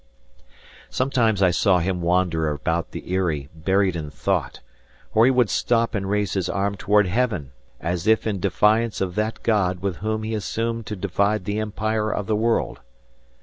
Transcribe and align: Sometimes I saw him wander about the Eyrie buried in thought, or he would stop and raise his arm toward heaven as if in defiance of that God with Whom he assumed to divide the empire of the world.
Sometimes 0.89 1.43
I 1.43 1.51
saw 1.51 1.77
him 1.77 2.01
wander 2.01 2.49
about 2.49 2.89
the 2.89 3.13
Eyrie 3.13 3.49
buried 3.53 3.95
in 3.95 4.09
thought, 4.09 4.59
or 5.13 5.25
he 5.25 5.29
would 5.31 5.51
stop 5.51 5.93
and 5.93 6.09
raise 6.09 6.33
his 6.33 6.49
arm 6.49 6.73
toward 6.75 7.05
heaven 7.05 7.51
as 7.79 8.07
if 8.07 8.25
in 8.25 8.39
defiance 8.39 8.99
of 8.99 9.13
that 9.13 9.43
God 9.43 9.81
with 9.83 9.97
Whom 9.97 10.23
he 10.23 10.33
assumed 10.33 10.87
to 10.87 10.95
divide 10.95 11.45
the 11.45 11.59
empire 11.59 12.09
of 12.11 12.25
the 12.25 12.35
world. 12.35 12.79